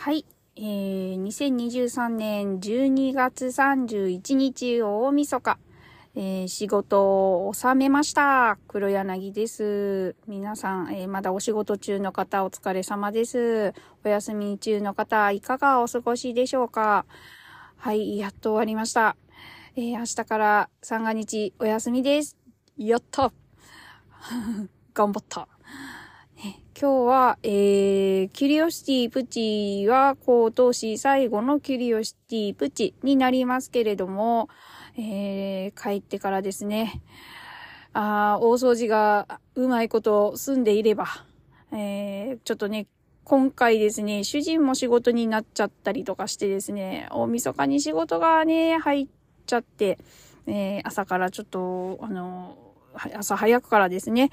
[0.00, 0.24] はい。
[0.54, 5.58] えー、2023年12月31日大晦日、
[6.14, 8.58] えー、仕事を収めました。
[8.68, 10.14] 黒柳です。
[10.28, 13.74] 皆さん、えー、まだお仕事中の方お疲れ様です。
[14.04, 17.04] お休み中の方いかがお過ごしでしょうか？
[17.76, 19.16] はい、やっと終わりました。
[19.74, 22.36] えー、明日から三が日お休みです。
[22.76, 23.32] やった
[24.94, 25.48] 頑張った。
[26.80, 34.48] 今日は、えー、キュリオシティプチは今年最後のキュリオシティプチになりますけれども、
[34.96, 37.02] えー、帰ってからですね、
[37.94, 41.08] あ大掃除がうまいこと済んでいれば、
[41.72, 42.86] えー、ちょっとね、
[43.24, 49.06] 今回ですね、主人も仕事になっちゃったりとかしてですね、大晦日に仕事がね、入っ
[49.46, 49.98] ちゃって、
[50.46, 52.56] えー、朝からちょっと、あの、
[53.16, 54.30] 朝早くからですね、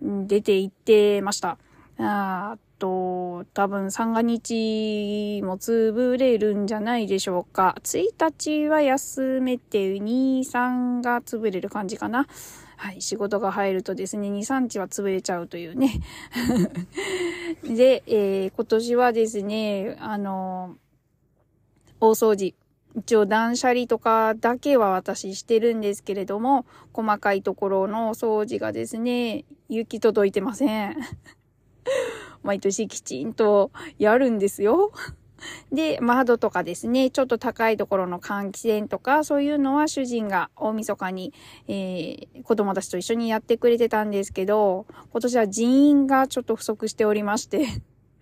[0.00, 1.58] 出て行ってました。
[2.00, 7.76] あと、多分三が日も潰れるんじゃないでしょうか。
[7.82, 12.26] 1日は休めて、2、3が潰れる感じかな。
[12.76, 16.00] はい、仕事が入るとですね、2、3日は潰れちゃうというね。
[17.66, 20.76] で、えー、今年はですね、あの、
[22.00, 22.54] 大掃除。
[22.96, 30.96] 一応断捨離とかだけは私してるんですけれども、細かいところの掃除がですね、行き届いてません。
[32.42, 34.92] 毎年きちんとやるんですよ。
[35.72, 41.32] で、窓とかですね、ちょっと高いところの換気扇とか、そういうのは主人が大晦日に、
[41.68, 47.66] えー、子供たちと一緒にやってくれてたんですけど、今年は人員がちょっと不足しておりまして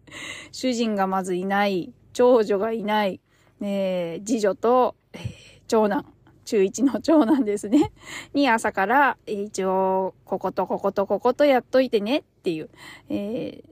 [0.52, 3.20] 主人がまずいない、長女がいない、
[3.60, 5.22] えー、次女と、えー、
[5.68, 6.04] 長男、
[6.46, 7.92] 中1の長男ですね。
[8.32, 12.70] に朝から、えー、一応、こことこことこことやっといてねっていう、
[13.10, 13.62] え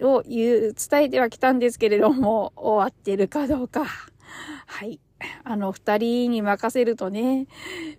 [0.00, 3.84] ー、を言う、伝えてはきたんですけれども、 終わってるかどうか。
[3.84, 4.98] はい。
[5.44, 7.46] あの二人に任せるとね、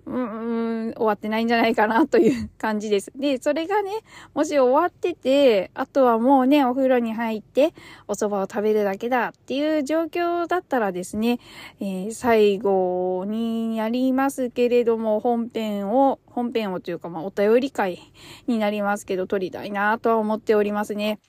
[0.06, 3.12] うーん、終わってないんじゃないかなという感じです。
[3.16, 3.92] で、それがね、
[4.34, 7.74] もし終わってて、あとはもうね、お風呂に入って
[8.08, 11.40] お蕎麦を食べるだけだっていう状況だったらですね、
[11.80, 18.00] えー、最後にやりますけれども、本編を、本編をというか、まあ、お便り会
[18.48, 21.20] になりますけど、撮りたいなとは思っておりますね。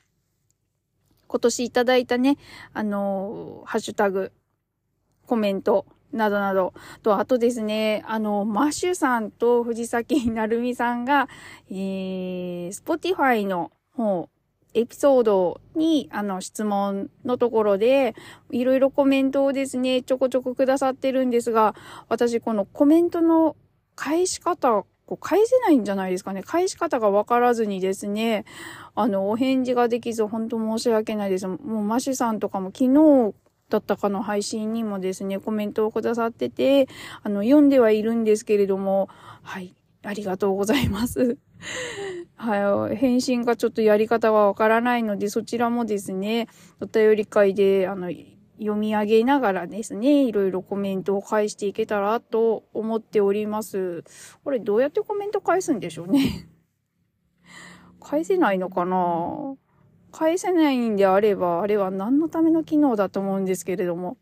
[1.34, 2.36] 今年いただいたね、
[2.72, 4.30] あのー、ハッシュタグ、
[5.26, 6.72] コメントなどなど。
[7.02, 11.28] と、あとですね、あの、マッシュさんと藤崎なるみさんが、
[11.70, 14.28] えー、スポティファイの方、
[14.74, 18.14] エピソードに、あの、質問のところで、
[18.50, 21.74] いろいろコメントをですね、ちょこちょこくださってるんですが、
[22.08, 23.56] 私、このコメントの
[23.94, 26.42] 返し方、こう返せないんじゃないですかね。
[26.42, 28.44] 返し方がわからずにですね、
[28.94, 31.46] あの、お返事ができず、本当申し訳ないです。
[31.46, 33.34] もう、マシュさんとかも昨日
[33.70, 36.88] だったかの配信にもですね、コメントをくださってて、
[37.22, 39.08] あの、読んではいるんですけれども、
[39.42, 41.38] はい、ありがとうございます。
[42.36, 46.48] はい、返信がちょっとやり方がわからないので、そちらもですね、
[46.80, 48.10] お便り会で、あの、
[48.58, 54.04] 読み上げながらですね、いろいろコメントを返していけたらと思っております。
[54.44, 56.48] これどうやってコメント返すんでしょうね。
[58.00, 59.56] 返せないのかな？
[60.14, 64.16] 返せないんであれば、あれは何のための機能だと思うんですけれども。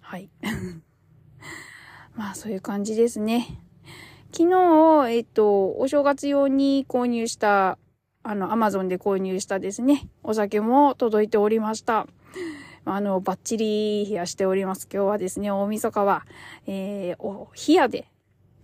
[0.00, 0.30] はい。
[2.16, 3.60] まあ、そういう感じですね。
[4.32, 7.76] 昨日、えっと、お正月用に購入した、
[8.22, 12.06] あの、アマゾンで購入したですね、お酒も届いておりました。
[12.86, 14.88] あの、バッチリ冷やしております。
[14.90, 16.24] 今日はですね、大晦日は、
[16.66, 18.06] えー、お、冷やで、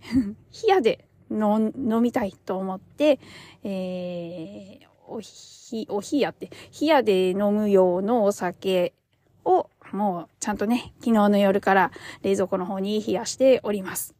[0.11, 0.35] 冷
[0.67, 1.71] やで飲
[2.01, 3.19] みたいと思って、
[3.63, 6.49] えー、おひ、おひやって、
[6.79, 8.93] 冷やで飲む用のお酒
[9.45, 11.91] を、もうちゃんとね、昨日の夜から
[12.21, 14.15] 冷蔵庫の方に冷やしております。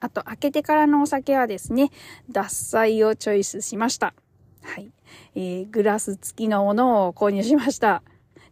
[0.00, 1.90] あと、開けてからのお酒はですね、
[2.30, 4.14] 脱菜をチョイスしました。
[4.62, 4.90] はい。
[5.34, 8.02] えー、グラス付きのものを購入しました。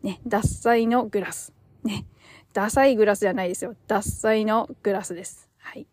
[0.03, 1.53] ね、脱菜のグラス。
[1.83, 2.07] ね、
[2.53, 3.75] ダサいグラスじゃないですよ。
[3.89, 5.51] 脱菜のグラスです。
[5.65, 5.87] はい。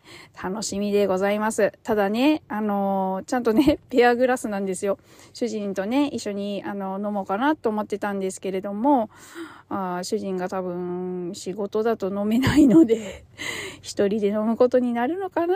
[0.43, 1.71] 楽しみでございます。
[1.81, 4.99] ただね、あのー、ちゃんとね、 ペアグラスなんですよ。
[5.33, 9.09] 主人とね、一緒に、あの、飲もうかなと思ってたんですけれども、
[9.69, 13.23] あ主人が多分、仕事だと飲めないので、
[13.81, 15.55] 一人で飲むことになるのかな？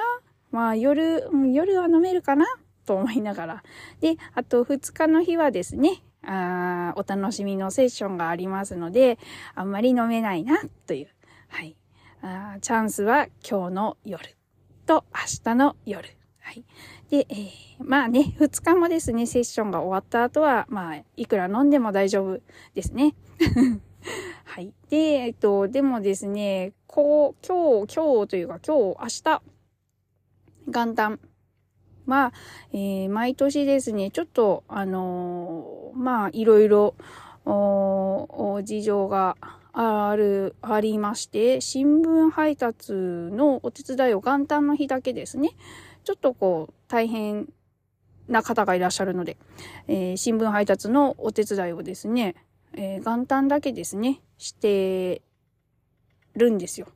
[0.49, 2.45] まあ、夜、夜は飲めるかな？
[2.85, 3.63] と思いながら。
[3.99, 9.19] で、あと、二日の日はですね、あお楽しみのセッションがありますので、
[9.55, 11.07] あんまり飲めないな、という。
[11.49, 11.75] はい。
[12.61, 14.35] チャンスは今日の夜
[14.87, 16.09] と明日の夜。
[16.39, 16.63] はい。
[17.11, 17.47] で、えー、
[17.79, 22.39] まあね、二日もですね、セッションが終わった後は、まあ、いくら飲んでも大丈夫
[22.73, 23.15] ですね。
[24.43, 24.73] はい。
[24.89, 29.41] で、えっと、でもですね、こう、今日、今日というか今日、明日、
[30.67, 31.19] 元旦
[32.07, 32.33] は、
[32.73, 36.95] えー、毎年ですね、ちょっと、あのー、まあ、いろいろ、
[37.45, 39.37] お事情が
[39.77, 45.51] ある、ありまして、新聞配達のお手伝いを元旦の日だけですね、
[46.05, 47.49] ちょっとこう、大変
[48.29, 49.35] な方がいらっしゃるので、
[49.87, 52.35] えー、新聞配達のお手伝いをですね、
[52.73, 55.21] えー、元旦だけですね、して
[56.35, 56.87] るんですよ。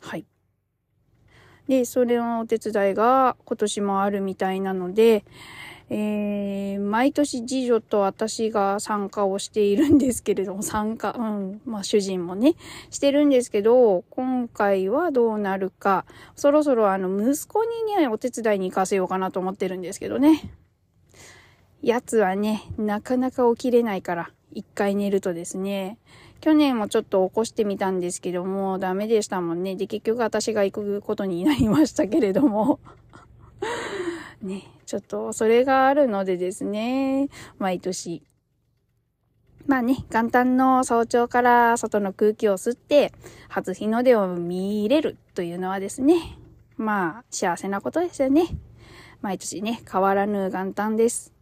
[0.00, 0.26] はい。
[1.68, 5.24] で、それのお手伝いが今年もあるみたいなので、
[5.96, 12.56] えー、毎年次女と私が参加をしているんですけれども、参加、うん、まあ主人もね、
[12.90, 16.04] してるんですけど、今回はどうなるか、
[16.34, 20.50] そろそろあの、息子にね、お手伝いに行かせようかなと思ってるんですけどね。
[21.80, 25.98] やつはね、なかなか起きれないから、一回寝るとですね、
[26.40, 29.76] 去年もちょっと起こしてみたんですけども、ダメでしたもんね。
[29.76, 32.80] で、結局私が行くことになりましたけれども。
[34.44, 38.22] ね、ちょっとそれがあるのでですね、毎年。
[39.66, 43.12] まあね、元旦の早朝から外の空気を吸って、
[43.48, 46.38] 初日の出を見入れるというのはですね、
[46.76, 48.48] まあ幸せなことですよね。
[49.22, 51.32] 毎年ね、変わらぬ元旦です。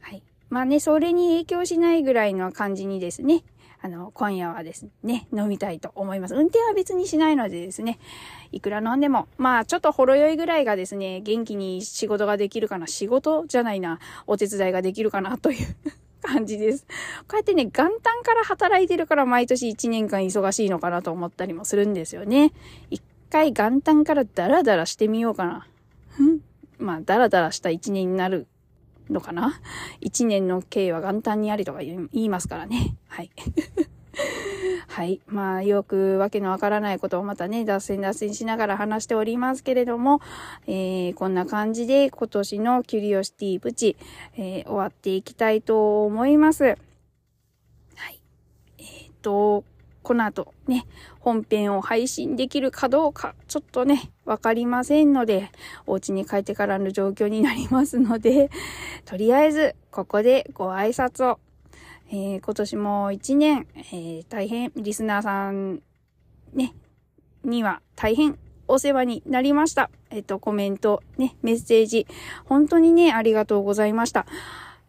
[0.00, 0.22] はい。
[0.48, 3.42] まあね、それに影響しないぐらいの感じにですね、
[3.80, 6.34] あの、今夜はですね、飲みたいと思います。
[6.34, 7.98] 運転は別にしないのでですね、
[8.50, 15.66] いくら飲んでも、まあ、ちょっとほろ酔いぐらいがですね、元気に仕事ができるかな、仕事じゃないな、お手伝いができるかなという
[16.22, 16.86] 感じです。
[17.28, 22.52] こうやってね、元旦から働いてるから毎年1年間忙しいのかなと思ったりもするんですよね。
[22.90, 25.66] 一回元旦からダラダラしてみようかな。
[26.78, 28.46] まあ、ダラダラした1年になる
[29.10, 29.60] のかな？
[30.00, 32.96] 一年の計は元旦にありとか言いますからね。
[33.08, 33.30] はい。
[34.88, 35.20] はい。
[35.26, 40.20] まあ、よくわけのわからないことをまたね、脱線脱線しながら話しておりますけれども、
[40.66, 43.96] えー、こんな感じで今年のキュリオシティプチ、
[44.36, 46.64] えー、終わっていきたいと思います。
[46.64, 46.74] は
[48.08, 48.20] い。
[48.78, 48.86] えっ、
[49.22, 49.64] と、
[50.08, 50.86] この後ね、
[51.20, 55.50] 本編を配信できるかどうか、ちょっとね、わかりませんので、
[55.86, 58.48] お家に帰ってからの状況になりますので、
[59.04, 61.38] とりあえず、ここでご挨拶を。
[62.10, 65.82] えー、今年も一年、えー、大変、リスナーさん、
[66.54, 66.72] ね、
[67.44, 69.90] には大変お世話になりました。
[70.08, 72.06] えっ、と、コメント、ね、メッセージ、
[72.46, 74.24] 本当にね、ありがとうございました。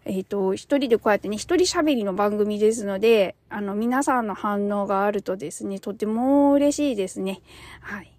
[0.09, 7.41] えっ、ー、と、一人でこうやってね、一人喋りの番組ですので、あの、皆さんの反応があるとですね、とても嬉しいですね。
[7.79, 8.11] はい。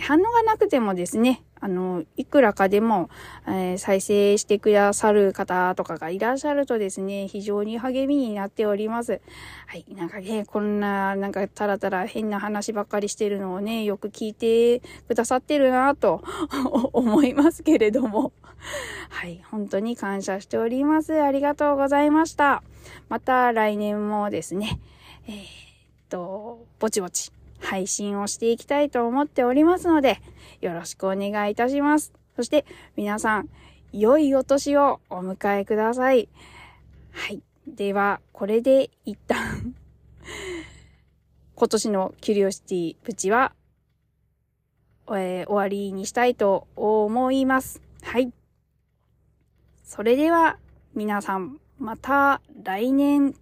[0.00, 3.08] 反応がなくてもですね、あの、いくらかでも、
[3.46, 9.22] えー、再生してくださる方とかがいらっしゃるとですね、非常に励みになっております。
[9.66, 9.86] はい。
[9.96, 16.22] なんかね、こんな、なんかたらたら変な話ばっかりしてるのをね、よく聞いてくださってるなと
[16.92, 18.32] 思いますけれども。
[19.08, 19.42] はい。
[19.50, 21.20] 本当に感謝しております。
[21.20, 22.62] ありがとうございました。
[23.08, 24.80] また来年もですね、
[25.26, 25.38] えー、っ
[26.08, 30.20] と、ぼちぼち配信をしていきたいと思っておりますので、
[30.60, 32.12] よろしくお願いいたします。
[32.36, 32.64] そして
[32.96, 33.48] 皆さん、
[33.92, 36.28] 良いお年をお迎えください。
[37.12, 37.42] はい。
[37.66, 39.74] では、これで一旦
[41.54, 43.52] 今年のキュリオシティプチは、
[45.08, 47.82] えー、終わりにしたいと思います。
[48.02, 48.32] はい。
[49.90, 50.56] それでは、
[50.94, 53.34] 皆さん、また来年。